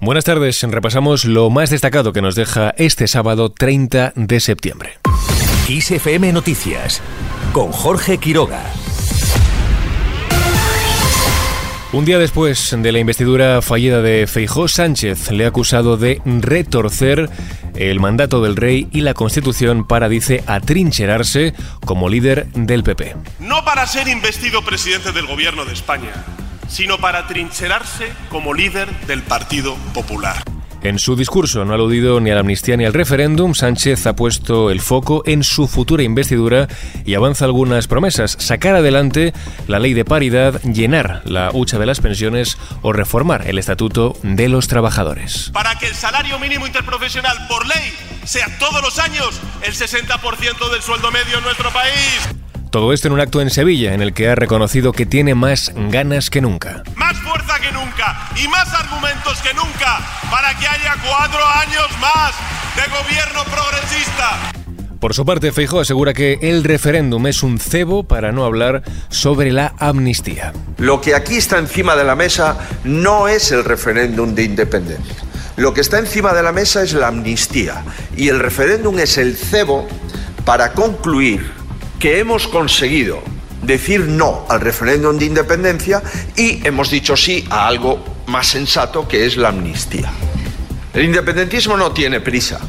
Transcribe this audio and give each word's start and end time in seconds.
Buenas 0.00 0.24
tardes, 0.24 0.62
repasamos 0.62 1.24
lo 1.24 1.50
más 1.50 1.70
destacado 1.70 2.12
que 2.12 2.22
nos 2.22 2.36
deja 2.36 2.72
este 2.78 3.08
sábado 3.08 3.50
30 3.50 4.12
de 4.14 4.38
septiembre. 4.38 5.00
ISFM 5.68 6.32
Noticias 6.32 7.02
con 7.52 7.72
Jorge 7.72 8.18
Quiroga. 8.18 8.62
Un 11.90 12.04
día 12.04 12.20
después 12.20 12.76
de 12.78 12.92
la 12.92 13.00
investidura 13.00 13.60
fallida 13.60 14.00
de 14.00 14.28
Feijó, 14.28 14.68
Sánchez 14.68 15.32
le 15.32 15.46
ha 15.46 15.48
acusado 15.48 15.96
de 15.96 16.22
retorcer 16.24 17.28
el 17.74 17.98
mandato 17.98 18.40
del 18.40 18.54
rey 18.54 18.86
y 18.92 19.00
la 19.00 19.14
Constitución 19.14 19.84
para, 19.84 20.08
dice, 20.08 20.44
atrincherarse 20.46 21.54
como 21.84 22.08
líder 22.08 22.46
del 22.52 22.84
PP. 22.84 23.16
No 23.40 23.64
para 23.64 23.84
ser 23.88 24.06
investido 24.06 24.62
presidente 24.64 25.10
del 25.10 25.26
gobierno 25.26 25.64
de 25.64 25.72
España, 25.72 26.12
sino 26.68 26.98
para 26.98 27.20
atrincherarse 27.20 28.12
como 28.30 28.54
líder 28.54 28.88
del 29.06 29.22
Partido 29.22 29.76
Popular. 29.94 30.36
En 30.80 31.00
su 31.00 31.16
discurso 31.16 31.64
no 31.64 31.72
ha 31.72 31.74
aludido 31.74 32.20
ni 32.20 32.30
a 32.30 32.34
la 32.34 32.40
amnistía 32.40 32.76
ni 32.76 32.84
al 32.84 32.94
referéndum. 32.94 33.54
Sánchez 33.54 34.06
ha 34.06 34.14
puesto 34.14 34.70
el 34.70 34.80
foco 34.80 35.22
en 35.26 35.42
su 35.42 35.66
futura 35.66 36.04
investidura 36.04 36.68
y 37.04 37.14
avanza 37.14 37.46
algunas 37.46 37.88
promesas. 37.88 38.36
Sacar 38.38 38.76
adelante 38.76 39.32
la 39.66 39.80
ley 39.80 39.92
de 39.92 40.04
paridad, 40.04 40.62
llenar 40.62 41.22
la 41.24 41.50
hucha 41.52 41.80
de 41.80 41.86
las 41.86 42.00
pensiones 42.00 42.58
o 42.82 42.92
reformar 42.92 43.48
el 43.48 43.58
estatuto 43.58 44.16
de 44.22 44.48
los 44.48 44.68
trabajadores. 44.68 45.50
Para 45.52 45.76
que 45.76 45.86
el 45.86 45.94
salario 45.94 46.38
mínimo 46.38 46.66
interprofesional 46.66 47.48
por 47.48 47.66
ley 47.66 47.92
sea 48.24 48.46
todos 48.58 48.80
los 48.80 49.00
años 49.00 49.40
el 49.62 49.74
60% 49.74 50.70
del 50.70 50.82
sueldo 50.82 51.10
medio 51.10 51.38
en 51.38 51.44
nuestro 51.44 51.72
país. 51.72 52.37
Todo 52.70 52.92
esto 52.92 53.08
en 53.08 53.14
un 53.14 53.20
acto 53.20 53.40
en 53.40 53.48
Sevilla 53.48 53.94
en 53.94 54.02
el 54.02 54.12
que 54.12 54.28
ha 54.28 54.34
reconocido 54.34 54.92
que 54.92 55.06
tiene 55.06 55.34
más 55.34 55.72
ganas 55.74 56.28
que 56.28 56.42
nunca. 56.42 56.82
Más 56.96 57.16
fuerza 57.18 57.58
que 57.60 57.72
nunca 57.72 58.28
y 58.36 58.46
más 58.48 58.68
argumentos 58.74 59.40
que 59.40 59.54
nunca 59.54 60.00
para 60.30 60.54
que 60.58 60.66
haya 60.66 60.94
cuatro 61.02 61.40
años 61.46 61.86
más 61.98 62.34
de 62.76 62.82
gobierno 62.90 63.44
progresista. 63.44 64.52
Por 65.00 65.14
su 65.14 65.24
parte, 65.24 65.50
Feijóo 65.50 65.80
asegura 65.80 66.12
que 66.12 66.40
el 66.42 66.62
referéndum 66.62 67.26
es 67.26 67.42
un 67.42 67.58
cebo 67.58 68.02
para 68.02 68.32
no 68.32 68.44
hablar 68.44 68.82
sobre 69.08 69.50
la 69.50 69.72
amnistía. 69.78 70.52
Lo 70.76 71.00
que 71.00 71.14
aquí 71.14 71.36
está 71.36 71.58
encima 71.58 71.96
de 71.96 72.04
la 72.04 72.16
mesa 72.16 72.58
no 72.84 73.28
es 73.28 73.50
el 73.50 73.64
referéndum 73.64 74.34
de 74.34 74.42
independencia. 74.42 75.16
Lo 75.56 75.72
que 75.72 75.80
está 75.80 75.98
encima 75.98 76.34
de 76.34 76.42
la 76.42 76.52
mesa 76.52 76.82
es 76.82 76.92
la 76.92 77.08
amnistía 77.08 77.82
y 78.14 78.28
el 78.28 78.40
referéndum 78.40 78.98
es 78.98 79.16
el 79.16 79.36
cebo 79.36 79.88
para 80.44 80.72
concluir 80.72 81.57
que 81.98 82.18
hemos 82.18 82.48
conseguido 82.48 83.22
decir 83.62 84.00
no 84.00 84.46
al 84.48 84.60
referéndum 84.60 85.18
de 85.18 85.26
independencia 85.26 86.02
y 86.36 86.66
hemos 86.66 86.90
dicho 86.90 87.16
sí 87.16 87.44
a 87.50 87.66
algo 87.66 88.04
más 88.26 88.46
sensato 88.46 89.08
que 89.08 89.26
es 89.26 89.36
la 89.36 89.48
amnistía. 89.48 90.10
El 90.94 91.04
independentismo 91.04 91.76
no 91.76 91.92
tiene 91.92 92.20
prisa, 92.20 92.60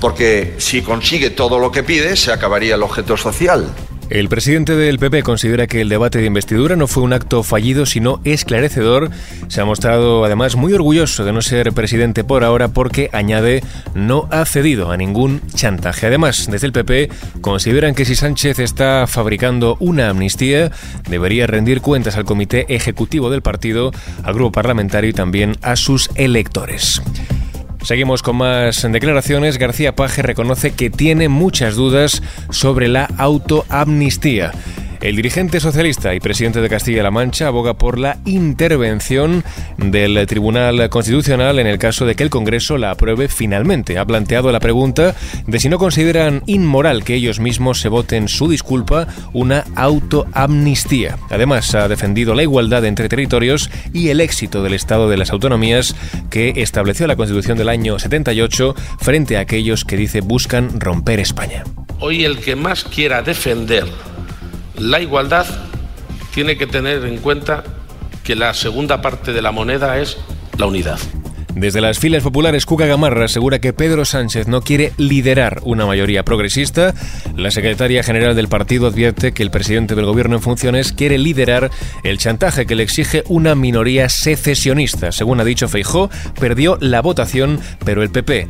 porque 0.00 0.56
si 0.58 0.82
consigue 0.82 1.30
todo 1.30 1.58
lo 1.58 1.70
que 1.70 1.82
pide 1.82 2.16
se 2.16 2.32
acabaría 2.32 2.74
el 2.74 2.82
objeto 2.82 3.16
social. 3.16 3.72
El 4.10 4.30
presidente 4.30 4.74
del 4.74 4.98
PP 4.98 5.22
considera 5.22 5.66
que 5.66 5.82
el 5.82 5.90
debate 5.90 6.18
de 6.18 6.26
investidura 6.26 6.76
no 6.76 6.86
fue 6.86 7.02
un 7.02 7.12
acto 7.12 7.42
fallido, 7.42 7.84
sino 7.84 8.22
esclarecedor. 8.24 9.10
Se 9.48 9.60
ha 9.60 9.66
mostrado 9.66 10.24
además 10.24 10.56
muy 10.56 10.72
orgulloso 10.72 11.26
de 11.26 11.32
no 11.34 11.42
ser 11.42 11.72
presidente 11.72 12.24
por 12.24 12.42
ahora 12.42 12.68
porque, 12.68 13.10
añade, 13.12 13.62
no 13.94 14.26
ha 14.30 14.46
cedido 14.46 14.90
a 14.90 14.96
ningún 14.96 15.42
chantaje. 15.54 16.06
Además, 16.06 16.48
desde 16.50 16.66
el 16.66 16.72
PP 16.72 17.10
consideran 17.42 17.94
que 17.94 18.06
si 18.06 18.14
Sánchez 18.14 18.60
está 18.60 19.06
fabricando 19.06 19.76
una 19.78 20.08
amnistía, 20.08 20.72
debería 21.10 21.46
rendir 21.46 21.82
cuentas 21.82 22.16
al 22.16 22.24
comité 22.24 22.64
ejecutivo 22.74 23.28
del 23.28 23.42
partido, 23.42 23.92
al 24.22 24.32
grupo 24.32 24.52
parlamentario 24.52 25.10
y 25.10 25.14
también 25.14 25.56
a 25.60 25.76
sus 25.76 26.08
electores. 26.14 27.02
Seguimos 27.82 28.22
con 28.22 28.36
más 28.36 28.82
declaraciones. 28.90 29.58
García 29.58 29.94
Paje 29.94 30.22
reconoce 30.22 30.72
que 30.72 30.90
tiene 30.90 31.28
muchas 31.28 31.76
dudas 31.76 32.22
sobre 32.50 32.88
la 32.88 33.04
autoamnistía. 33.16 34.52
El 35.00 35.14
dirigente 35.14 35.60
socialista 35.60 36.12
y 36.14 36.20
presidente 36.20 36.60
de 36.60 36.68
Castilla-La 36.68 37.12
Mancha 37.12 37.46
aboga 37.46 37.74
por 37.74 37.98
la 37.98 38.18
intervención 38.24 39.44
del 39.76 40.26
Tribunal 40.26 40.90
Constitucional 40.90 41.60
en 41.60 41.68
el 41.68 41.78
caso 41.78 42.04
de 42.04 42.16
que 42.16 42.24
el 42.24 42.30
Congreso 42.30 42.78
la 42.78 42.90
apruebe 42.90 43.28
finalmente. 43.28 43.96
Ha 43.96 44.04
planteado 44.04 44.50
la 44.50 44.58
pregunta 44.58 45.14
de 45.46 45.60
si 45.60 45.68
no 45.68 45.78
consideran 45.78 46.42
inmoral 46.46 47.04
que 47.04 47.14
ellos 47.14 47.38
mismos 47.38 47.80
se 47.80 47.88
voten 47.88 48.26
su 48.26 48.48
disculpa 48.48 49.06
una 49.32 49.64
autoamnistía. 49.76 51.16
Además, 51.30 51.72
ha 51.76 51.86
defendido 51.86 52.34
la 52.34 52.42
igualdad 52.42 52.84
entre 52.84 53.08
territorios 53.08 53.70
y 53.92 54.08
el 54.08 54.20
éxito 54.20 54.64
del 54.64 54.74
Estado 54.74 55.08
de 55.08 55.16
las 55.16 55.30
Autonomías 55.30 55.94
que 56.28 56.54
estableció 56.56 57.06
la 57.06 57.14
Constitución 57.14 57.56
del 57.56 57.68
año 57.68 58.00
78 58.00 58.74
frente 58.98 59.36
a 59.36 59.40
aquellos 59.40 59.84
que 59.84 59.96
dice 59.96 60.22
buscan 60.22 60.80
romper 60.80 61.20
España. 61.20 61.62
Hoy 62.00 62.24
el 62.24 62.38
que 62.38 62.56
más 62.56 62.82
quiera 62.82 63.22
defender 63.22 63.86
la 64.78 65.00
igualdad 65.00 65.46
tiene 66.34 66.56
que 66.56 66.66
tener 66.66 67.04
en 67.04 67.18
cuenta 67.18 67.64
que 68.22 68.36
la 68.36 68.54
segunda 68.54 69.00
parte 69.00 69.32
de 69.32 69.42
la 69.42 69.52
moneda 69.52 69.98
es 69.98 70.18
la 70.56 70.66
unidad. 70.66 70.98
Desde 71.54 71.80
las 71.80 71.98
filas 71.98 72.22
populares, 72.22 72.66
Cuca 72.66 72.86
Gamarra 72.86 73.24
asegura 73.24 73.58
que 73.58 73.72
Pedro 73.72 74.04
Sánchez 74.04 74.46
no 74.46 74.60
quiere 74.60 74.92
liderar 74.96 75.60
una 75.64 75.86
mayoría 75.86 76.24
progresista. 76.24 76.94
La 77.36 77.50
secretaria 77.50 78.04
general 78.04 78.36
del 78.36 78.46
partido 78.46 78.86
advierte 78.86 79.32
que 79.32 79.42
el 79.42 79.50
presidente 79.50 79.96
del 79.96 80.04
gobierno 80.04 80.36
en 80.36 80.42
funciones 80.42 80.92
quiere 80.92 81.18
liderar 81.18 81.70
el 82.04 82.18
chantaje 82.18 82.66
que 82.66 82.76
le 82.76 82.84
exige 82.84 83.24
una 83.26 83.56
minoría 83.56 84.08
secesionista. 84.08 85.10
Según 85.10 85.40
ha 85.40 85.44
dicho 85.44 85.68
Feijó, 85.68 86.10
perdió 86.38 86.78
la 86.80 87.02
votación, 87.02 87.58
pero 87.84 88.04
el 88.04 88.10
PP, 88.10 88.46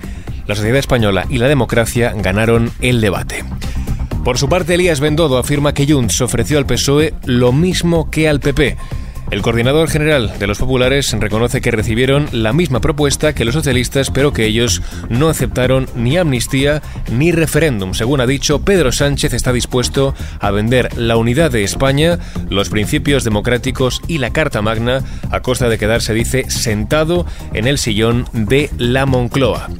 la 0.46 0.54
sociedad 0.54 0.78
española 0.78 1.24
y 1.30 1.38
la 1.38 1.48
democracia 1.48 2.12
ganaron 2.14 2.72
el 2.80 3.00
debate. 3.00 3.44
Por 4.28 4.36
su 4.36 4.46
parte, 4.46 4.74
Elías 4.74 5.00
Bendodo 5.00 5.38
afirma 5.38 5.72
que 5.72 5.90
Junts 5.90 6.20
ofreció 6.20 6.58
al 6.58 6.66
PSOE 6.66 7.14
lo 7.24 7.50
mismo 7.50 8.10
que 8.10 8.28
al 8.28 8.40
PP. 8.40 8.76
El 9.30 9.40
coordinador 9.40 9.88
general 9.88 10.38
de 10.38 10.46
los 10.46 10.58
populares 10.58 11.16
reconoce 11.18 11.62
que 11.62 11.70
recibieron 11.70 12.28
la 12.32 12.52
misma 12.52 12.82
propuesta 12.82 13.34
que 13.34 13.46
los 13.46 13.54
socialistas, 13.54 14.10
pero 14.10 14.34
que 14.34 14.44
ellos 14.44 14.82
no 15.08 15.30
aceptaron 15.30 15.88
ni 15.94 16.18
amnistía 16.18 16.82
ni 17.10 17.32
referéndum. 17.32 17.94
Según 17.94 18.20
ha 18.20 18.26
dicho, 18.26 18.60
Pedro 18.60 18.92
Sánchez 18.92 19.32
está 19.32 19.50
dispuesto 19.50 20.14
a 20.40 20.50
vender 20.50 20.94
la 20.98 21.16
unidad 21.16 21.50
de 21.50 21.64
España, 21.64 22.18
los 22.50 22.68
principios 22.68 23.24
democráticos 23.24 24.02
y 24.08 24.18
la 24.18 24.28
Carta 24.28 24.60
Magna 24.60 25.04
a 25.30 25.40
costa 25.40 25.70
de 25.70 25.78
quedarse, 25.78 26.12
dice, 26.12 26.50
sentado 26.50 27.24
en 27.54 27.66
el 27.66 27.78
sillón 27.78 28.26
de 28.34 28.68
la 28.76 29.06
Moncloa. 29.06 29.70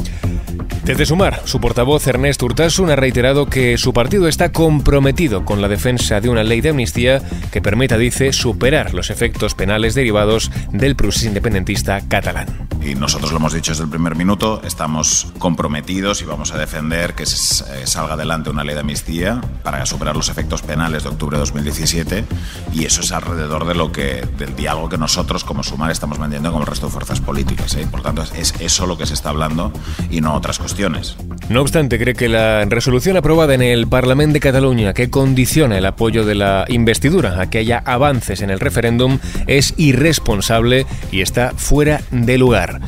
Desde 0.88 1.04
Sumar, 1.04 1.42
su 1.44 1.60
portavoz 1.60 2.06
Ernest 2.06 2.42
Urtasun 2.42 2.88
ha 2.88 2.96
reiterado 2.96 3.44
que 3.44 3.76
su 3.76 3.92
partido 3.92 4.26
está 4.26 4.52
comprometido 4.52 5.44
con 5.44 5.60
la 5.60 5.68
defensa 5.68 6.22
de 6.22 6.30
una 6.30 6.44
ley 6.44 6.62
de 6.62 6.70
amnistía 6.70 7.20
que 7.52 7.60
permita, 7.60 7.98
dice, 7.98 8.32
superar 8.32 8.94
los 8.94 9.10
efectos 9.10 9.54
penales 9.54 9.94
derivados 9.94 10.50
del 10.72 10.96
proceso 10.96 11.26
independentista 11.26 12.00
catalán. 12.08 12.67
Y 12.88 12.94
nosotros 12.94 13.32
lo 13.32 13.36
hemos 13.36 13.52
dicho 13.52 13.72
desde 13.72 13.84
el 13.84 13.90
primer 13.90 14.16
minuto, 14.16 14.62
estamos 14.64 15.26
comprometidos 15.38 16.22
y 16.22 16.24
vamos 16.24 16.52
a 16.52 16.58
defender 16.58 17.14
que 17.14 17.26
salga 17.26 18.14
adelante 18.14 18.48
una 18.48 18.64
ley 18.64 18.74
de 18.74 18.80
amnistía 18.80 19.42
para 19.62 19.84
superar 19.84 20.16
los 20.16 20.30
efectos 20.30 20.62
penales 20.62 21.02
de 21.02 21.10
octubre 21.10 21.36
de 21.36 21.40
2017 21.40 22.24
y 22.72 22.86
eso 22.86 23.02
es 23.02 23.12
alrededor 23.12 23.66
de 23.66 23.74
lo 23.74 23.92
que 23.92 24.26
del 24.38 24.56
diálogo 24.56 24.88
que 24.88 24.96
nosotros 24.96 25.44
como 25.44 25.62
Sumar 25.62 25.90
estamos 25.90 26.18
manteniendo 26.18 26.50
con 26.50 26.62
el 26.62 26.66
resto 26.66 26.86
de 26.86 26.92
fuerzas 26.92 27.20
políticas. 27.20 27.74
¿eh? 27.74 27.86
Por 27.90 28.00
tanto, 28.00 28.22
es 28.22 28.54
eso 28.58 28.86
lo 28.86 28.96
que 28.96 29.04
se 29.04 29.12
está 29.12 29.28
hablando 29.28 29.70
y 30.08 30.22
no 30.22 30.32
otras 30.32 30.58
cuestiones. 30.58 31.18
No 31.48 31.62
obstante, 31.62 31.98
cree 31.98 32.14
que 32.14 32.28
la 32.28 32.66
resolución 32.66 33.16
aprobada 33.16 33.54
en 33.54 33.62
el 33.62 33.86
Parlamento 33.86 34.34
de 34.34 34.40
Cataluña 34.40 34.92
que 34.92 35.08
condiciona 35.08 35.78
el 35.78 35.86
apoyo 35.86 36.26
de 36.26 36.34
la 36.34 36.66
investidura 36.68 37.40
a 37.40 37.48
que 37.48 37.58
haya 37.58 37.78
avances 37.86 38.42
en 38.42 38.50
el 38.50 38.60
referéndum 38.60 39.18
es 39.46 39.72
irresponsable 39.78 40.84
y 41.10 41.22
está 41.22 41.52
fuera 41.56 42.02
de 42.10 42.36
lugar. 42.36 42.80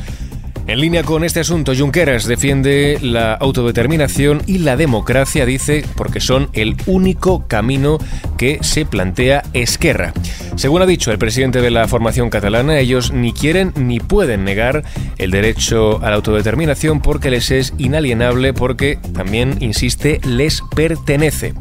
En 0.67 0.79
línea 0.79 1.01
con 1.01 1.23
este 1.23 1.39
asunto, 1.39 1.73
Junqueras 1.75 2.27
defiende 2.27 2.99
la 3.01 3.33
autodeterminación 3.33 4.43
y 4.45 4.59
la 4.59 4.77
democracia, 4.77 5.47
dice, 5.47 5.83
porque 5.95 6.19
son 6.19 6.49
el 6.53 6.75
único 6.85 7.47
camino 7.47 7.97
que 8.37 8.59
se 8.61 8.85
plantea 8.85 9.41
Esquerra. 9.53 10.13
Según 10.55 10.81
ha 10.81 10.85
dicho 10.85 11.11
el 11.11 11.17
presidente 11.17 11.61
de 11.61 11.71
la 11.71 11.87
formación 11.87 12.29
catalana, 12.29 12.79
ellos 12.79 13.11
ni 13.11 13.33
quieren 13.33 13.73
ni 13.75 13.99
pueden 13.99 14.43
negar 14.43 14.83
el 15.17 15.31
derecho 15.31 16.03
a 16.03 16.09
la 16.09 16.17
autodeterminación 16.17 17.01
porque 17.01 17.31
les 17.31 17.51
es 17.51 17.73
inalienable, 17.77 18.53
porque 18.53 18.99
también, 19.13 19.57
insiste, 19.59 20.19
les 20.23 20.61
pertenece. 20.75 21.53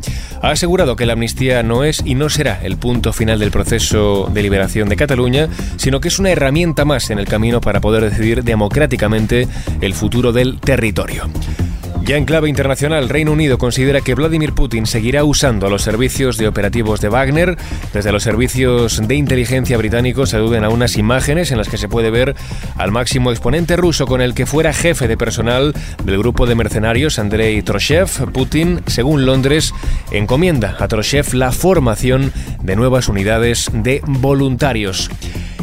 Ha 0.42 0.50
asegurado 0.50 0.96
que 0.96 1.06
la 1.06 1.14
amnistía 1.14 1.62
no 1.62 1.84
es 1.84 2.02
y 2.04 2.14
no 2.14 2.28
será 2.28 2.60
el 2.62 2.76
punto 2.76 3.12
final 3.12 3.38
del 3.38 3.50
proceso 3.50 4.30
de 4.32 4.42
liberación 4.42 4.88
de 4.88 4.96
Cataluña, 4.96 5.48
sino 5.76 6.00
que 6.00 6.08
es 6.08 6.18
una 6.18 6.30
herramienta 6.30 6.84
más 6.84 7.10
en 7.10 7.18
el 7.18 7.26
camino 7.26 7.60
para 7.60 7.80
poder 7.80 8.08
decidir 8.08 8.44
democráticamente 8.44 9.48
el 9.80 9.94
futuro 9.94 10.32
del 10.32 10.60
territorio. 10.60 11.30
Ya 12.10 12.16
en 12.16 12.24
clave 12.24 12.48
internacional, 12.48 13.08
Reino 13.08 13.30
Unido 13.30 13.56
considera 13.56 14.00
que 14.00 14.16
Vladimir 14.16 14.52
Putin 14.52 14.84
seguirá 14.84 15.22
usando 15.22 15.70
los 15.70 15.82
servicios 15.82 16.38
de 16.38 16.48
operativos 16.48 17.00
de 17.00 17.08
Wagner. 17.08 17.56
Desde 17.92 18.10
los 18.10 18.24
servicios 18.24 19.06
de 19.06 19.14
inteligencia 19.14 19.76
británicos 19.76 20.34
aluden 20.34 20.64
a 20.64 20.70
unas 20.70 20.96
imágenes 20.96 21.52
en 21.52 21.58
las 21.58 21.68
que 21.68 21.78
se 21.78 21.88
puede 21.88 22.10
ver 22.10 22.34
al 22.76 22.90
máximo 22.90 23.30
exponente 23.30 23.76
ruso 23.76 24.08
con 24.08 24.22
el 24.22 24.34
que 24.34 24.44
fuera 24.44 24.72
jefe 24.72 25.06
de 25.06 25.16
personal 25.16 25.72
del 26.02 26.18
grupo 26.18 26.46
de 26.46 26.56
mercenarios 26.56 27.20
Andrei 27.20 27.62
Troshev. 27.62 28.32
Putin, 28.32 28.80
según 28.88 29.24
Londres, 29.24 29.72
encomienda 30.10 30.74
a 30.80 30.88
Troshev 30.88 31.32
la 31.34 31.52
formación 31.52 32.32
de 32.60 32.74
nuevas 32.74 33.08
unidades 33.08 33.70
de 33.72 34.02
voluntarios. 34.04 35.10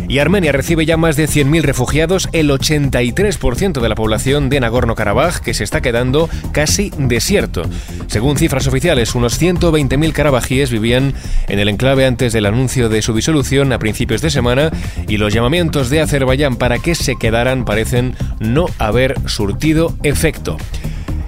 Y 0.07 0.19
Armenia 0.19 0.51
recibe 0.51 0.85
ya 0.85 0.97
más 0.97 1.15
de 1.15 1.27
100.000 1.27 1.61
refugiados, 1.63 2.29
el 2.31 2.49
83% 2.49 3.81
de 3.81 3.89
la 3.89 3.95
población 3.95 4.49
de 4.49 4.61
Nagorno-Karabaj, 4.61 5.41
que 5.41 5.53
se 5.53 5.63
está 5.63 5.81
quedando 5.81 6.29
casi 6.51 6.91
desierto. 6.97 7.63
Según 8.07 8.37
cifras 8.37 8.67
oficiales, 8.67 9.15
unos 9.15 9.41
120.000 9.41 10.13
karabajíes 10.13 10.71
vivían 10.71 11.13
en 11.47 11.59
el 11.59 11.67
enclave 11.67 12.05
antes 12.05 12.33
del 12.33 12.45
anuncio 12.45 12.89
de 12.89 13.01
su 13.01 13.13
disolución 13.13 13.73
a 13.73 13.79
principios 13.79 14.21
de 14.21 14.29
semana 14.29 14.71
y 15.07 15.17
los 15.17 15.33
llamamientos 15.33 15.89
de 15.89 16.01
Azerbaiyán 16.01 16.55
para 16.55 16.79
que 16.79 16.95
se 16.95 17.15
quedaran 17.17 17.65
parecen 17.65 18.15
no 18.39 18.67
haber 18.77 19.15
surtido 19.27 19.95
efecto. 20.03 20.57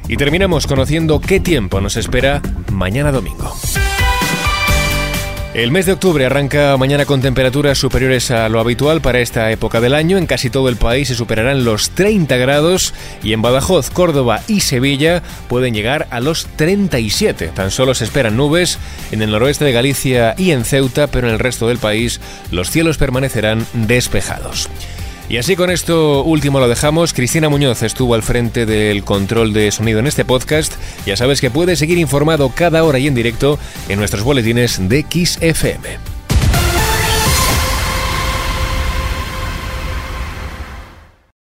Y 0.08 0.18
terminamos 0.18 0.66
conociendo 0.66 1.20
qué 1.20 1.40
tiempo 1.40 1.82
nos 1.82 1.98
espera 1.98 2.42
mañana 2.72 3.12
domingo. 3.12 3.54
El 5.56 5.72
mes 5.72 5.88
de 5.88 5.94
octubre 5.94 6.24
arranca 6.28 6.78
mañana 6.78 7.06
con 7.06 7.22
temperaturas 7.22 7.80
superiores 7.80 8.30
a 8.30 8.48
lo 8.50 8.60
habitual 8.60 9.02
para 9.02 9.20
esta 9.20 9.52
época 9.52 9.82
del 9.82 9.96
año. 9.96 10.20
En 10.20 10.28
casi 10.28 10.52
todo 10.52 10.70
el 10.70 10.76
país 10.76 11.08
se 11.08 11.16
superarán 11.16 11.66
los 11.66 11.90
30 11.90 12.38
grados 12.38 12.94
y 13.24 13.34
en 13.34 13.42
Badajoz, 13.42 13.90
Córdoba 13.90 14.42
y 14.48 14.60
Sevilla 14.60 15.24
pueden 15.48 15.74
llegar 15.74 16.08
a 16.12 16.20
los 16.20 16.46
37. 16.56 17.48
Tan 17.48 17.72
solo 17.72 17.96
se 17.96 18.04
esperan 18.04 18.38
nubes 18.38 18.78
en 19.12 19.24
el 19.24 19.32
noroeste 19.32 19.66
de 19.66 19.72
Galicia 19.72 20.36
y 20.38 20.52
en 20.52 20.66
Ceuta, 20.66 21.08
pero 21.08 21.28
en 21.28 21.34
el 21.34 21.40
resto 21.40 21.68
del 21.68 21.80
país 21.80 22.22
los 22.52 22.70
cielos 22.70 23.00
permanecerán 23.00 23.66
despejados. 23.74 24.70
Y 25.30 25.38
así 25.38 25.56
con 25.56 25.70
esto 25.70 26.24
último 26.24 26.60
lo 26.60 26.68
dejamos. 26.68 27.14
Cristina 27.14 27.50
Muñoz 27.50 27.84
estuvo 27.84 28.16
al 28.16 28.24
frente 28.24 28.66
del 28.66 29.04
control 29.04 29.54
de 29.54 29.72
sonido 29.72 30.00
en 30.00 30.08
este 30.08 30.26
podcast. 30.26 30.74
Ya 31.06 31.16
sabes 31.16 31.40
que 31.40 31.52
puedes 31.52 31.78
seguir 31.78 32.00
informado 32.00 32.50
cada 32.50 32.84
hora 32.84 32.98
y 32.98 33.06
en 33.06 33.14
directo 33.14 33.60
en 33.90 34.00
nuestros 34.00 34.24
boletines 34.24 34.90
de 34.90 35.06
XFM. 35.08 36.19